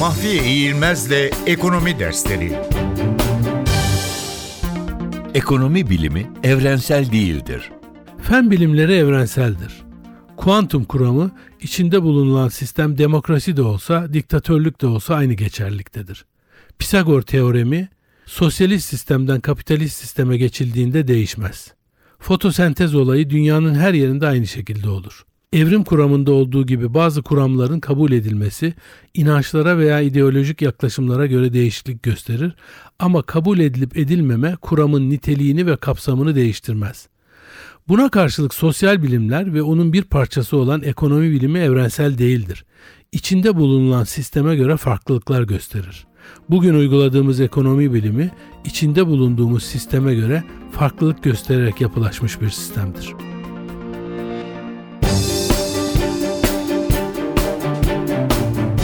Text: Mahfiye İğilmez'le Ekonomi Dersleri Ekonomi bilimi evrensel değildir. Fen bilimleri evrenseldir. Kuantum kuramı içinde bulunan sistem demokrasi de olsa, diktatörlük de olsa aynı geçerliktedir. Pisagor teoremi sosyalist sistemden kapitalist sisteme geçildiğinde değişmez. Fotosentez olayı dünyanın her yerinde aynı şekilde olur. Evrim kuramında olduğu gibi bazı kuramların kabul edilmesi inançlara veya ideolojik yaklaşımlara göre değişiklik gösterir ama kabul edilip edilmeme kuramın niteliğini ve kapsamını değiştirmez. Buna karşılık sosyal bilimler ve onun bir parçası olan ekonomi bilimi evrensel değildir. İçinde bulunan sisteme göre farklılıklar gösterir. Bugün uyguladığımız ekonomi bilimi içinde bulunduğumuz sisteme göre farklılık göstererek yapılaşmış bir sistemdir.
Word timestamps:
Mahfiye 0.00 0.44
İğilmez'le 0.44 1.30
Ekonomi 1.46 1.98
Dersleri 1.98 2.52
Ekonomi 5.34 5.90
bilimi 5.90 6.30
evrensel 6.42 7.12
değildir. 7.12 7.70
Fen 8.22 8.50
bilimleri 8.50 8.92
evrenseldir. 8.92 9.82
Kuantum 10.36 10.84
kuramı 10.84 11.30
içinde 11.60 12.02
bulunan 12.02 12.48
sistem 12.48 12.98
demokrasi 12.98 13.56
de 13.56 13.62
olsa, 13.62 14.12
diktatörlük 14.12 14.80
de 14.80 14.86
olsa 14.86 15.14
aynı 15.14 15.32
geçerliktedir. 15.32 16.24
Pisagor 16.78 17.22
teoremi 17.22 17.88
sosyalist 18.26 18.88
sistemden 18.88 19.40
kapitalist 19.40 19.96
sisteme 19.96 20.36
geçildiğinde 20.36 21.08
değişmez. 21.08 21.72
Fotosentez 22.18 22.94
olayı 22.94 23.30
dünyanın 23.30 23.74
her 23.74 23.94
yerinde 23.94 24.26
aynı 24.26 24.46
şekilde 24.46 24.90
olur. 24.90 25.24
Evrim 25.52 25.84
kuramında 25.84 26.32
olduğu 26.32 26.66
gibi 26.66 26.94
bazı 26.94 27.22
kuramların 27.22 27.80
kabul 27.80 28.12
edilmesi 28.12 28.74
inançlara 29.14 29.78
veya 29.78 30.00
ideolojik 30.00 30.62
yaklaşımlara 30.62 31.26
göre 31.26 31.52
değişiklik 31.52 32.02
gösterir 32.02 32.52
ama 32.98 33.22
kabul 33.22 33.58
edilip 33.58 33.96
edilmeme 33.96 34.56
kuramın 34.56 35.10
niteliğini 35.10 35.66
ve 35.66 35.76
kapsamını 35.76 36.34
değiştirmez. 36.34 37.08
Buna 37.88 38.08
karşılık 38.08 38.54
sosyal 38.54 39.02
bilimler 39.02 39.54
ve 39.54 39.62
onun 39.62 39.92
bir 39.92 40.02
parçası 40.02 40.56
olan 40.56 40.82
ekonomi 40.82 41.30
bilimi 41.30 41.58
evrensel 41.58 42.18
değildir. 42.18 42.64
İçinde 43.12 43.56
bulunan 43.56 44.04
sisteme 44.04 44.56
göre 44.56 44.76
farklılıklar 44.76 45.42
gösterir. 45.42 46.06
Bugün 46.50 46.74
uyguladığımız 46.74 47.40
ekonomi 47.40 47.94
bilimi 47.94 48.30
içinde 48.64 49.06
bulunduğumuz 49.06 49.62
sisteme 49.62 50.14
göre 50.14 50.44
farklılık 50.72 51.22
göstererek 51.22 51.80
yapılaşmış 51.80 52.40
bir 52.40 52.50
sistemdir. 52.50 53.14